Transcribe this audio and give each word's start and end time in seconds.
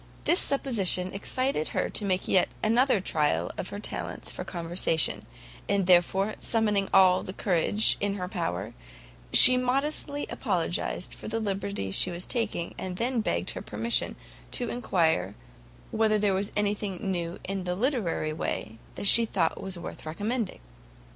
This 0.23 0.39
supposition 0.39 1.13
excited 1.13 1.67
her 1.69 1.87
to 1.87 2.05
make 2.05 2.27
yet 2.27 2.49
another 2.63 2.99
trial 2.99 3.51
of 3.55 3.69
her 3.69 3.77
talents 3.77 4.31
for 4.31 4.43
conversation, 4.43 5.27
and 5.69 5.85
therefore, 5.85 6.33
summoning 6.39 6.89
all 6.91 7.21
the 7.21 7.33
courage 7.33 7.97
in 8.01 8.15
her 8.15 8.27
power, 8.27 8.73
she 9.31 9.57
modestly 9.57 10.25
apologised 10.31 11.13
for 11.13 11.27
the 11.27 11.39
liberty 11.39 11.91
she 11.91 12.09
was 12.09 12.25
taking, 12.25 12.73
and 12.79 12.97
then 12.97 13.21
begged 13.21 13.51
her 13.51 13.61
permission 13.61 14.15
to 14.49 14.69
enquire 14.69 15.35
whether 15.91 16.17
there 16.17 16.33
was 16.33 16.51
anything 16.57 17.11
new 17.11 17.37
in 17.43 17.65
the 17.65 17.75
literary 17.75 18.33
way 18.33 18.79
that 18.95 19.05
she 19.05 19.23
thought 19.27 19.61
worth 19.61 20.03
recommending? 20.03 20.61